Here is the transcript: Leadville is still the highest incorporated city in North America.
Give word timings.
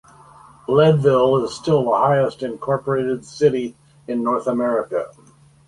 Leadville 0.67 1.45
is 1.45 1.53
still 1.53 1.83
the 1.91 1.95
highest 1.95 2.41
incorporated 2.41 3.23
city 3.23 3.75
in 4.07 4.23
North 4.23 4.47
America. 4.47 5.09